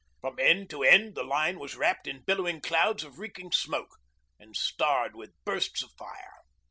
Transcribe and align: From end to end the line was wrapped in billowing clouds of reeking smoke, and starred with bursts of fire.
From 0.19 0.39
end 0.39 0.67
to 0.71 0.81
end 0.81 1.13
the 1.13 1.23
line 1.23 1.59
was 1.59 1.75
wrapped 1.75 2.07
in 2.07 2.23
billowing 2.23 2.61
clouds 2.61 3.03
of 3.03 3.19
reeking 3.19 3.51
smoke, 3.51 3.97
and 4.39 4.55
starred 4.57 5.15
with 5.15 5.35
bursts 5.45 5.83
of 5.83 5.91
fire. 5.91 6.39